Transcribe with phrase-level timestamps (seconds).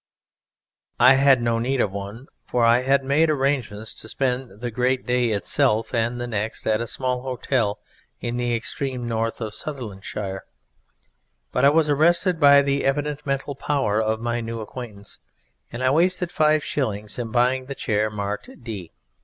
[0.99, 5.05] I had no need of one, for I had made arrangements to spend the Great
[5.05, 7.77] Day itself and the next at a small hotel
[8.19, 10.41] in the extreme north of Sutherlandshire,
[11.51, 15.19] but I was arrested by the evident mental power of my new acquaintance,
[15.71, 18.91] and I wasted five shillings in buying the chair marked D.